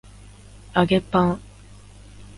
[0.73, 1.41] 揚げパン